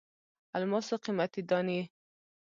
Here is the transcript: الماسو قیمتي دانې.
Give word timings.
الماسو 0.57 0.95
قیمتي 1.03 1.41
دانې. 1.49 1.81